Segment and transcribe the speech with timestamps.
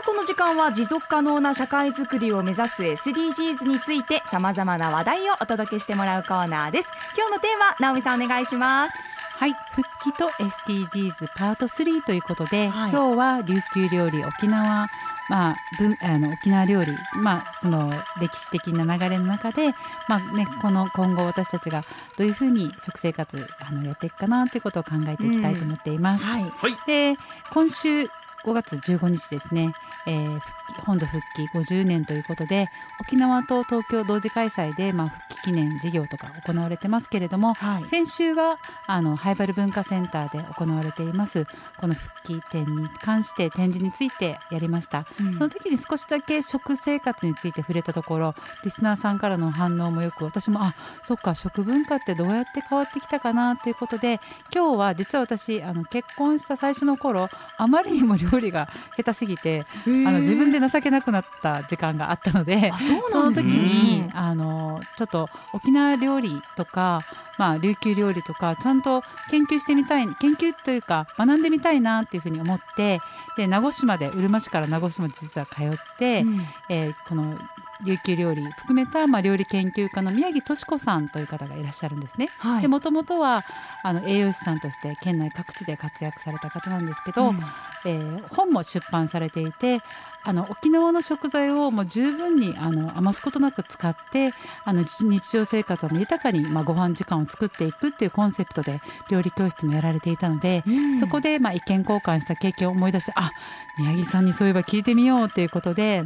[0.00, 6.88] あこの時間は持続可能な社会づくりを目指す SDGs についてさまざまな話題をお届けしてもらうコーナーです。
[7.16, 8.96] 今日のテーマ直美さんお願いします。
[9.36, 9.54] はい。
[9.72, 14.88] 復帰と SDGs パート3ということで、はい、今日は琉球料理沖縄
[15.30, 17.88] まあ、文あの沖縄料理、まあ、その
[18.20, 19.68] 歴史的な流れの中で、
[20.08, 21.84] まあね、この今後私たちが
[22.18, 26.24] どういうふうに食生活あのやっていくかなということを考えていきたいと思っています。
[26.24, 26.50] うん。
[26.50, 27.14] はい、で
[27.52, 28.10] 今週
[28.44, 29.72] 5月15日ですね、
[30.06, 30.40] えー、
[30.84, 32.68] 本土復帰50年ということで
[33.00, 41.46] 沖縄と東京同時開催で、まあ、復帰記念事業とか行われてますけれども、はい、先週はあのハイバル文化センターで行われています
[41.78, 48.34] この復帰展に関して展示についてやりました、うん、その時に少しだけ食生活について触れたところ
[48.64, 54.20] リスナーさんからの反応もよく私もあそっか食文化ってどうやって変わってきたかなということで
[54.54, 62.70] 今日は実は私あの結婚した最初の頃あまりにも料理が下手すぎてあの自分で情けなくなった時間があったので
[63.10, 67.00] その時にあのちょっと沖縄料理とか、
[67.38, 73.00] まあ、琉球料理とかちゃんと研究してみたい研究というか学んでみたいなっていうふうに思って
[73.36, 77.38] で名護市までうるま市から名護市まで実は通って、うん、えー、この
[77.84, 82.28] 琉球料理含めた、まあ、料理研究家の宮城敏子さんという方がいらっしゃるんですね。
[82.60, 83.44] でもともとは
[83.82, 87.40] あの栄養士さんとして県内各地で活躍された方なんですけど、うん、
[87.84, 89.80] えー、本も出版されていて
[90.22, 94.32] あの沖縄の食材をもう十分にあの余すことなく使って
[94.64, 103.32] あの日常生活を豊かに、まあ、ご飯時間を作っていくっていうコンセプトで料理教室もやられていたので、うん、そこで、まあ、意見交換した経験を思い出してあ
[103.78, 106.04] 宮城さんにそういえば聞いてみようということで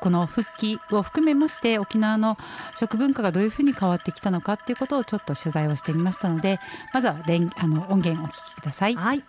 [0.00, 2.36] この復帰を含めまして沖縄の
[2.76, 6.58] 食文化がどういうふうに変わってきたのかっていうことをちょっと取材をしてみましたので
[6.92, 7.16] まずは
[7.56, 8.94] あの音源お聞きください。
[8.94, 9.24] はい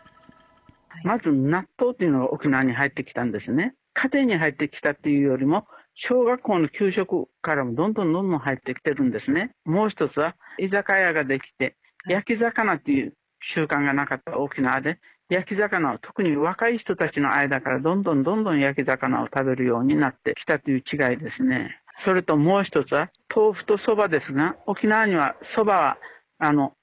[1.03, 3.75] まず納豆っていうのが沖縄に入ってきたんですね。
[3.93, 9.51] 家庭に入ってきたっていうよりも、小学校の給食からもどんどんどんどん入ってきてるんですね。
[9.65, 11.77] もう一つは、居酒屋ができて、
[12.07, 14.99] 焼き魚っていう習慣がなかった沖縄で、
[15.29, 21.81] 焼き魚を特に若い人たちの間からどんどんどんどん焼き魚を食べるようになってきたという違いですね。
[21.95, 25.97] それともう一つは豆腐と蕎麦ですが、沖縄には蕎麦は、
[26.37, 26.73] あの、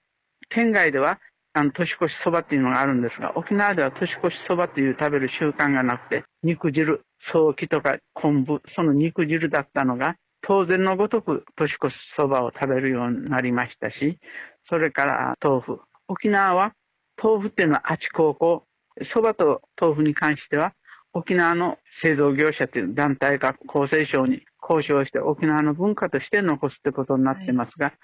[0.49, 1.21] 県外では
[1.55, 14.19] あの、年越しそばっていうのがあるんですが、沖縄では年越しそばっていう食べる習慣がなくて、肉汁、早期とか昆布、その肉汁だったのが、当然のごとく年越しそばを食べるようになりましたし、
[14.65, 15.81] それから豆腐。
[16.09, 16.73] 沖縄は
[17.21, 18.65] 豆腐っていうのはあち高校、
[19.03, 20.75] そばと豆腐に関しては、
[21.15, 27.95] 沖縄の製造業者という団体が厚生省に交渉して沖縄の文化として残すってことになってますが、はい、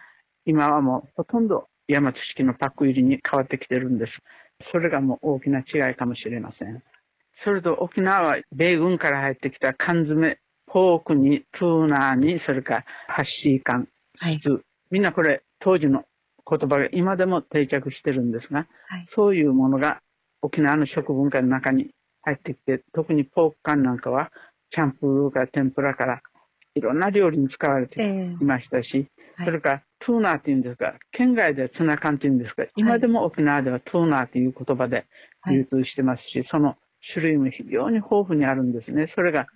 [0.46, 4.22] 今はもうほとんど大和式のパック入りに変わってきてるんです。
[4.60, 6.82] それがもう大きな違いかもしれません。
[7.34, 14.40] それと沖縄は米軍から入ってきた缶詰、ポークに、プーナーに、それからハッシー缶、はい、
[14.90, 16.04] みんなこれ当時の
[16.48, 20.00] 言葉が今でも定着してるんですが、はい、そういうものが
[20.42, 21.90] 沖縄の食文化の中に
[22.22, 24.30] 入ってきて、特にポーク缶なんかは、
[24.70, 26.20] チャンプルーから天ぷらから
[26.74, 28.04] いろんな料理に使われて
[28.40, 35.06] いましたし、えーはい、それからトゥーナーっていうんですが、県外ではツナ缶っていうんですが、今でも沖縄ではトゥーナーという言葉で
[35.50, 36.76] 流通してますし、はい、その
[37.12, 39.06] 種類も非常に豊富にあるんですね。
[39.06, 39.46] それが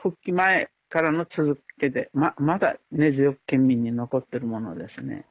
[0.00, 5.24] 復帰前からの続けで、ままだ根強く県民に残ってるものですね。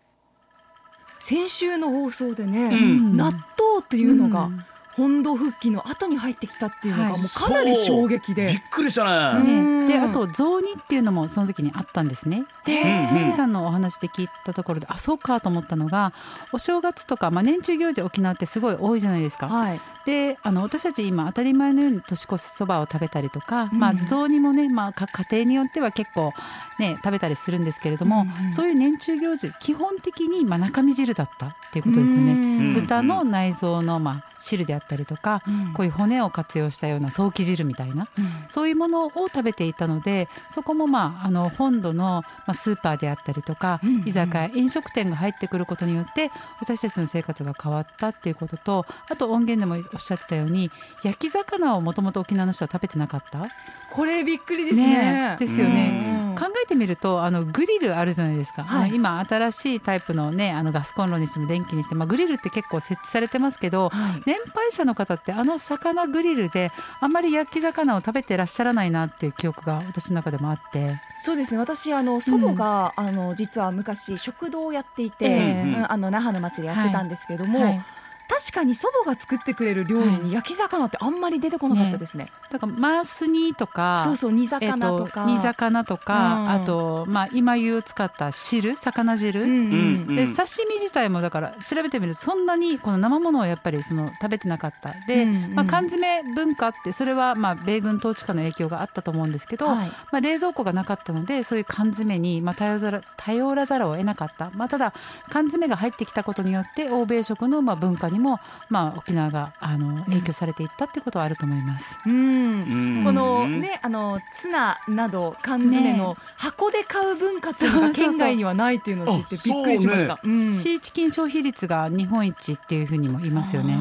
[1.28, 3.40] 先週の放送でね、うん、納豆
[3.80, 4.64] っていうのが、うん
[4.96, 9.44] 本土復帰の後に入ってきたっていうのがもうかなり衝撃で、びっくりしたね。
[9.44, 9.88] ね。
[9.88, 12.46] であと雑煮っていうのもその時にあったんですね。
[12.66, 16.14] でヘイさんのお話で聞いたところであそうかと思ったのが
[16.52, 19.48] お正月とか、まあ、年中行事沖縄ってすごい多いじゃないですか。
[19.48, 26.34] はい、であの私たち今当たり前のように年越しそばを食べたりとか、まあ、雑煮もね、まあ、家庭によっては結構、
[26.80, 32.74] ね、食べたりするんですけれども、そういう年中行事基本的に、まあ、中身汁だったっていうことですよね。
[32.74, 50.72] 豚の内臓の、まあ、汁であったりとか、うん、こういう骨を活用したような早期汁みたいな、うん、そういうものを食べていたのでそこも、まあ、あの本土の、まあ、スーパーであったりとか、うんうん、居酒屋飲食店が入ってくることによって私たちの生活が変わったっていうこととあと音源でもおっしゃってたように
[51.04, 53.48] 焼き魚をもともと沖縄の人は食べてなかった？
[53.92, 54.88] これびっくりですね。
[54.88, 56.15] ねですよね。
[56.36, 71.02] 考えてみるとあのグリルあるじゃないですか、はい、今新しいタイプのねあのガスコンロにしても電気にして、まあ、グリルって結構設置されてますけど、はい、年配者の方ってあの魚グリルであんまり焼き魚を食べてらっしゃらないなっていう記憶が私の中でもあって。
[71.24, 71.58] そうですね。
[71.58, 77.86] 私あの祖母が、うん、あの実は昔食堂をやっていて、えー、あの那覇の町でやってたんですけども、はい
[78.28, 82.28] 確かに祖母が作ってくれる料理に焼き魚ってあんまり出てこなかったですね。
[82.50, 86.50] だからマース煮とかそうそう煮魚とか、えー煮魚とか、うん。
[86.50, 90.16] あと、まあ、今湯を使った汁魚汁、うんうんうん。
[90.16, 94.94] で刺身自体もだから調べてみるとそんなにこの生ものをやっぱりその食べてなかった。
[95.06, 95.56] で、うんうん。
[95.56, 99.90] まあ、缶詰文化ってそれはまあ米軍統治下の影響があったと思うんですけど、はい。
[100.12, 104.94] まあ、冷蔵庫がなかったのでそういう缶詰にまあ頼らざる頼らざるを得なかった、まあ、ただ
[105.30, 108.40] 缶詰が入ってきたことによって欧米食のまあ文化にも
[108.70, 112.00] まあ沖縄があの影響されていったってことはあると思います。
[112.06, 120.20] うんうんこのねあのツナなど缶詰の箱で買う文化っていうのが県外にはないっていうのを知ってびっくりしました。
[120.24, 123.78] うんシーチキン消費率が日本一っていうふうにも言いますよね。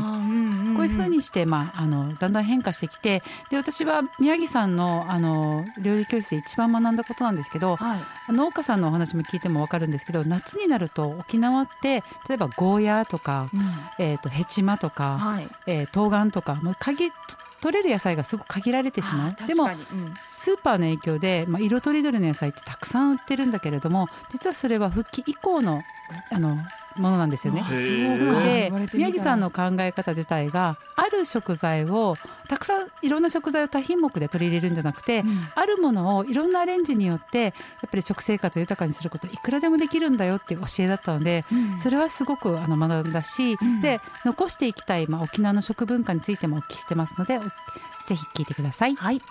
[0.85, 8.33] ういうふうにして、まあ、あのだんだん変化してきてで私は宮城さんのあの料理教室で一番学んだことなんですけどはい。
[8.33, 13.51] 農家さんのお話も聞いても分かるんですけど夏になると沖縄って例えばゴーヤーとか、
[13.99, 15.49] えー、とヘチマとか、はい。
[15.67, 17.11] えー、冬瓜とかもう限
[17.61, 19.47] 取れる野菜がすごく限られてしまう。
[19.47, 20.15] でもうん。
[20.17, 25.83] スーパーの影響で、まあ、色とりどりの野菜ってたくさん売ってるんだけれども実はそれは復帰以降の
[26.31, 26.59] あの
[26.96, 27.64] ものなんですよね。
[27.70, 32.17] で宮城さんの考え方自体がある食材を
[32.49, 35.41] たくさんいろんな食材を多品目で取り入れるんじゃなくて、うん。
[35.55, 37.52] あるものをいろんなアレンジによってやっ
[37.91, 41.79] ぱり食生活を豊かにすることいくらでもできるんだよっていう教えだったので、うん。
[41.79, 43.81] それはすごくあの学んだし、うん。
[43.81, 47.49] で残していきたい、まあ、沖縄の食文化についてもお聞きしてますのでおぜ
[48.14, 48.94] ひ聞いてください。
[48.94, 49.23] はい。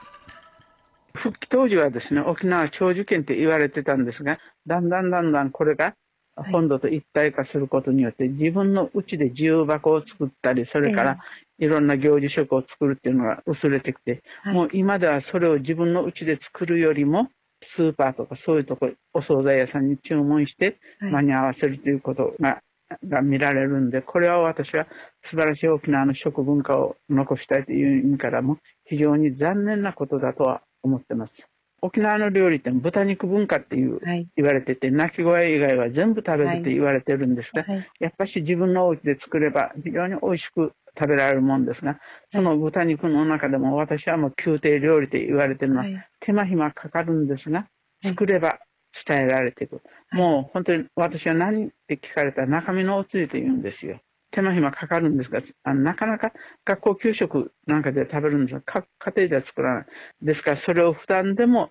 [1.13, 5.93] 復帰当時はですね、沖縄長寿県って言われてたんですが、だんだんだんだんこれが
[6.35, 11.19] 本土と一体化することによって、自分のうちで自由箱を作ったり、それから
[11.59, 14.53] いろんな行事食を作るっていうのが薄れてきて、はい。
[14.53, 17.29] もう今ではそれを自分のうちで作るよりも、
[17.61, 21.11] スーパーとかそういうとこ、お惣菜屋さんに注文してはい。
[21.11, 22.61] 間に合わせるということが、
[23.07, 24.87] が見られるんで、これは私は
[25.21, 31.47] 素晴らしい沖縄の食文化を残したいという意味からも非常に残念なことだとは思ってます。
[31.83, 34.25] 沖縄の料理って豚肉文化っていうはい。
[34.37, 37.85] 言われてて、鳴き声以外は全部食べるって言われてるんですが、はい。
[37.99, 41.99] やっぱし自分のお家で作れば非常に美味しく食べられるもんですが、
[42.31, 46.07] その豚肉の中でも私はもう宮廷料理と言われてるのははい。
[46.21, 47.67] 手間暇かかるんですが、
[48.01, 48.59] い作れば
[49.05, 49.81] 伝えられていく。
[50.13, 53.99] もう本当に私は何って聞かれたら中身のおつゆと言うんですよ。
[54.33, 56.33] 手間暇かかるんですが、あなかなか
[56.65, 59.85] 学校給食なんかで食べるんですが、家庭では作らない。
[60.23, 61.69] ですからそれを普段でも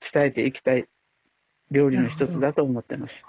[0.00, 0.88] 伝えていきたい
[1.70, 3.28] 料理の一つだと思ってます。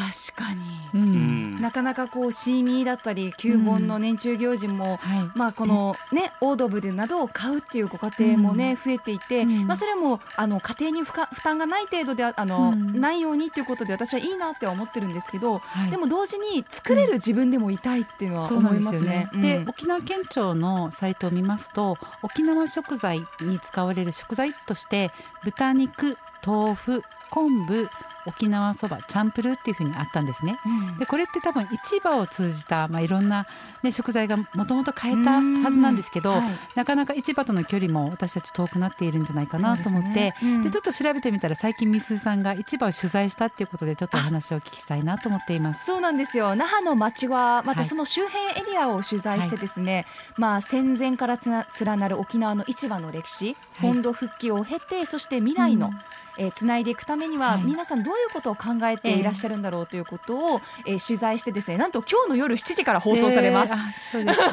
[0.00, 0.60] 確かに。
[0.94, 1.56] ううん。
[1.56, 5.30] んなかなかこうシーミーだったり旧盆の年中行事も、はい。
[5.34, 9.66] まあこのねオードブルなどを買うっていうご家庭もね、増えていて、うん。
[9.66, 11.12] まあそれもあの家庭に負
[11.42, 12.98] 担がない程度でああの、うん。
[13.00, 15.90] ないようにっていうことで私はいいなって思ってるんですけど、はい。
[15.90, 19.18] でも同時に作れる自分でもいたいっていうのは思いますすでよね。
[19.18, 19.30] ね。。
[19.34, 19.40] うん。
[19.40, 25.10] で沖縄県庁のサイトを見ますと沖縄食材に使われる食材として
[25.44, 27.88] 豚肉豆腐昆布
[28.26, 30.58] 沖縄そばチャンプルーっていうふうにあったんですね。
[30.66, 30.98] うん。
[30.98, 33.46] でこれって多分市場を通じた、まあ、いろんな、
[33.82, 36.42] ね、食材がもともと買えたはずなんですけど、はい。
[36.74, 40.62] なかなか市場との距離も私たち遠くなっているんじゃないかなと思ってですねうん。
[40.62, 45.86] でちょっと調べてみたら最近みすさんが市場を取材したっていうことでちょっとお話をお聞きしたいなと思っています。
[45.86, 46.54] そうなんですよ。
[46.54, 47.76] 那覇の町はまはい。
[47.76, 50.04] たその周辺エリアを取材してですね、
[50.36, 53.92] まあ戦前からつな連なる沖縄の市場の歴史、はい。
[53.92, 55.92] 本土復帰を経てそして未来の、うん
[56.38, 63.72] えーつないでいくためには、はい皆さんどういうことを考えていらっしゃるんだろうということを、えー取材してですねなんと今日の夜7時から放送されます。
[63.72, 64.46] えーあそうですか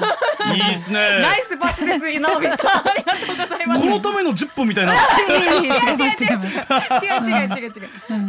[0.54, 1.00] いいですね。
[1.22, 2.58] ナイスパスです、直美さん。
[2.68, 3.82] ありがとうございます。
[3.82, 4.94] このための10分みたいな。
[4.96, 7.72] 違う違う違う違 う違う違う違う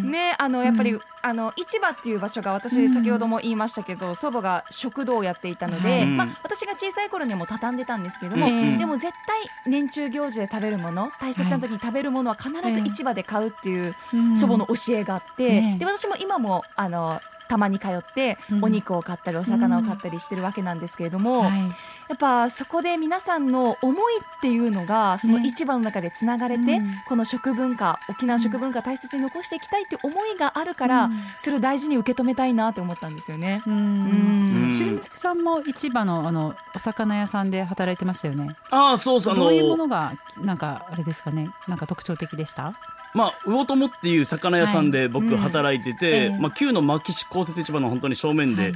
[0.09, 1.01] ねあのやっぱり、うん。
[1.21, 2.89] あの市場っていう場所が私、うん。
[2.89, 14.37] 先ほども言いましたけど祖母が食堂をやっていたので、はいまあ、私が小さい頃にも畳んでたんですけども、ええでも絶対年中行事で食べるもの大切な時に食べるものは必ず市場で買うっていううん。
[14.37, 15.77] 祖母の教えがあって、ね。
[15.79, 21.61] で私も今もあのたまに通ってうんお肉を買ったりお魚を買ったりしてるわけなんですけれども、はい
[22.09, 33.61] やっぱそこで皆さんの思いっていうのがその市場の中でつながれて、うんこの食文化沖縄食文化大切に残していきたいっていう思いがあるから、うんそれを大事に受け止めたいなって思ったんですよね。
[33.67, 38.57] ううんんしゅさんも市場のあのお魚屋さんで働いてましたよね。
[38.71, 41.51] ああ、そうそう、あどういうもの、のがなんかあれですかね。
[41.67, 42.75] なんか特徴的でした？
[43.19, 45.35] まあ、魚友っていう魚屋さんで僕はい。
[45.35, 45.41] うん。
[45.41, 48.73] 働いてえてえ、まあ、旧の牧師公設市場の本当に正面ではい、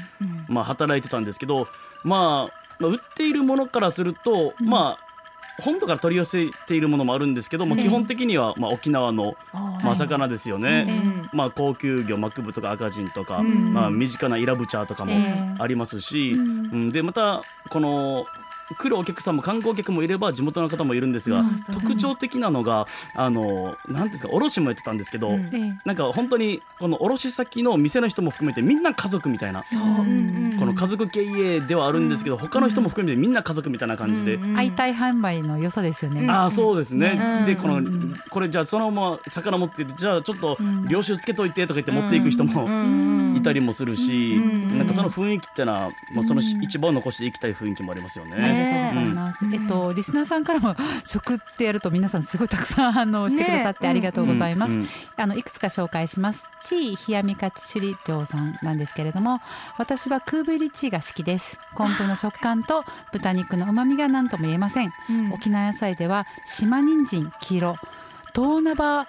[0.49, 1.69] まあ、働いてたんですけど、
[2.03, 4.69] まあ、まあ売っているものからすると、うん。
[4.69, 7.83] まあ、本土から取り寄せているものもあるんですけども、ええ。
[7.83, 11.29] 基本的にはまあ沖縄のまあ魚ですよね、ええ。
[11.33, 13.73] まあ高級魚マクブとか赤人とか、うん。
[13.73, 15.55] まあ身近なイラブチャーとかもええ。
[15.59, 16.49] ありますし、うん。
[16.73, 16.91] うん。
[16.91, 18.27] でまたこの
[18.75, 25.50] 来るお客さんも観光客もいれば地元の方もいるんですが特徴的なのがあのなんですか卸もやってたんですけど、うん。
[25.52, 25.79] ええ。
[25.85, 29.62] なんか本当にこの卸先の店の人も含めてみんな家族みたいな。
[29.62, 36.29] この家族経営ではあるんですけど、他の人も含めてみんな家族みたいな感じで、相対販売の良さですよね。
[36.31, 37.47] ああそうですね、うん。
[37.47, 38.14] でこの、うん。
[38.31, 40.88] これじゃあそのまま魚持ってじゃあちょっとうん。
[40.88, 48.43] 領収つけといてとか言って持っていく人もうんいたりもするし、うんなんかその雰囲気ってのは、まあ、そのうん市場を残していきたい雰囲気もありますよねあり。
[48.43, 49.45] がとうございます。
[49.53, 54.75] えっとリスナーさんからも食ってやると皆さんすごいたくさん反応してくださってありがとうございます。
[54.75, 56.49] うんうんあのいくつか紹介します。
[56.63, 59.41] チー冷やみかち首里町さんなんですけれども、
[59.79, 61.61] 私はクーブリチーが好きです。
[61.75, 64.93] 昆布の食感と豚肉の旨味が何とも言えません。
[65.11, 67.77] うん沖縄野菜では島人参黄色、
[68.33, 69.07] トーナバ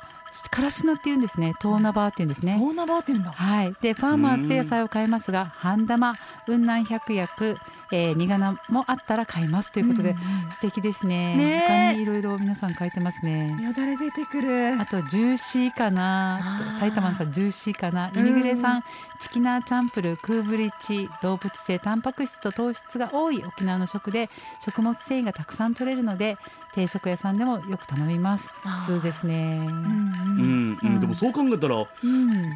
[0.50, 1.54] からし菜って言うんですね。
[1.60, 2.58] トーナバーって言うんですね。
[2.60, 7.58] トーナバーって言うんだはい、でファーマーズで野菜を買いますが半玉雲南百薬、
[7.92, 10.52] えー、苦菜もあったら買いますということで、うんうん。
[10.52, 11.36] 素敵ですね。
[11.36, 11.92] ねえ。
[11.92, 13.56] 他にいろいろ皆さん書いてますね。
[13.62, 14.80] よだれ出てくる。
[14.80, 16.72] あとジューシーかな。
[16.80, 18.12] 埼玉さんジューシーかな。
[18.14, 18.84] うんイミグレさん
[19.20, 24.30] チキナーチャンプルクーブリッジ動物性タンパク質と糖質が多い沖縄の食で
[24.64, 26.38] 食物繊維がたくさん取れるので
[26.74, 28.52] 定食屋さんでもよく頼みます。
[28.88, 29.60] 普通ですね。
[29.60, 30.72] うんううん。
[30.74, 30.80] ん。
[30.82, 31.00] うん。
[31.00, 31.88] でもそう考えたらうん。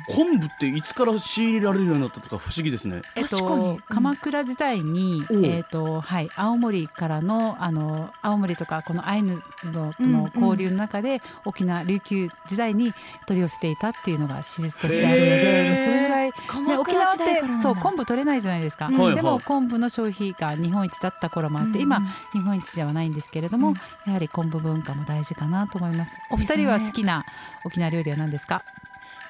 [0.07, 3.01] 昆布っていつから仕入れられるようになったとか不思議ですね。
[3.15, 3.65] えっ確かに。
[3.69, 3.77] うん。
[3.77, 5.59] と、鎌倉時代に、おうえ。
[5.59, 12.93] っとはい、青森からのあの青森とかこのアイヌのの交流の中で、沖縄琉球時代に
[13.25, 16.33] 取り寄せていたっていうのが史実としてあるのへでーそれぐらい、ね、
[16.77, 22.01] 沖縄ってそう昆布取れないじゃないですか、でも昆布の消費が日本一だった頃もあって、うん今
[22.33, 23.75] 日本一ではないんですけれども、うん。
[24.05, 26.17] やはり昆布文化も大事かなと思います。
[26.31, 27.25] お二人は好きな
[27.65, 28.63] 沖縄料理は何ですか？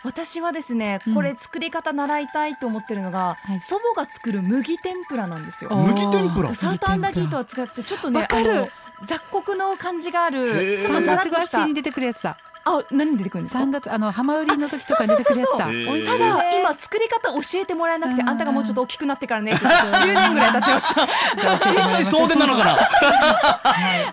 [0.07, 1.13] 私はですねうん。
[1.15, 3.61] これ作り方習いたいと思ってるのが、はい。
[3.61, 5.69] 祖母が作る麦天ぷらなんですよ。
[5.73, 6.53] お麦天ぷら。
[6.53, 8.51] サーターアンダギーとは使ってちょっとねわかる。
[8.51, 8.67] あの
[9.05, 10.81] 雑穀の感じがあへるー。
[10.81, 12.37] ちょっと3月ザラッとし出てくるやつだ。
[12.69, 15.57] あ何出てくるんですか？3月あの浜売りの時とかに出てくるやつだ。
[15.57, 18.29] ただ今作り方教えてもらえなくてうん。
[18.29, 21.05] あんたがもうちょっと大きくなってからねって言って10年ぐらい経ちました。
[21.05, 22.73] 一子相伝なのかな？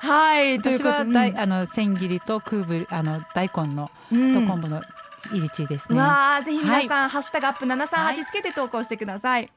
[0.00, 0.60] はい。
[0.60, 4.34] という私ことでは大、あの千切りとクーブあの大根のうん。
[4.34, 4.82] と昆布の
[5.30, 5.98] 入りチですね。
[5.98, 9.50] わあぜひ皆さん、ハッシュタグアップ738つけて投稿してください、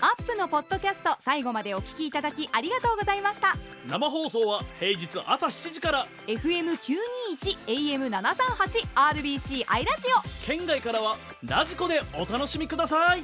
[0.00, 3.56] アップのポッドキャスト最後までお聞きいただきありがとうございました。
[3.88, 6.06] 生放送は平日朝7時から。
[6.26, 10.46] FM921 AM738 RBC アイラジオ。
[10.46, 13.22] 県外からはラジコでお楽しみください